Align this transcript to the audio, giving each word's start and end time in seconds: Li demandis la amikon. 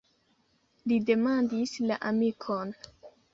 Li 0.91 0.97
demandis 1.09 1.75
la 1.91 1.99
amikon. 2.13 2.75